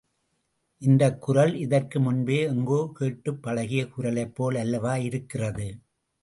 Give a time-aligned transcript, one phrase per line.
[0.81, 5.67] இந்தக் குரல் இதற்கு முன்பே எங்கோ கேட்டுப் பழகிய குரலைப்போல் அல்லவா இருக்கிறது?